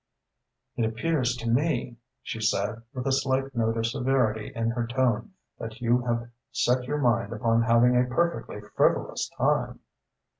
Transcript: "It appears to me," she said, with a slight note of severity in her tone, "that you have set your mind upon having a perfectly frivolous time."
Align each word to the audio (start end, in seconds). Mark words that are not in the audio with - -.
"It 0.77 0.83
appears 0.83 1.35
to 1.35 1.47
me," 1.47 1.97
she 2.23 2.41
said, 2.41 2.81
with 2.91 3.05
a 3.05 3.11
slight 3.11 3.55
note 3.55 3.77
of 3.77 3.85
severity 3.85 4.51
in 4.55 4.71
her 4.71 4.87
tone, 4.87 5.33
"that 5.59 5.79
you 5.79 6.01
have 6.05 6.29
set 6.51 6.85
your 6.85 6.97
mind 6.97 7.31
upon 7.33 7.61
having 7.61 7.95
a 7.95 8.05
perfectly 8.09 8.61
frivolous 8.75 9.29
time." 9.37 9.81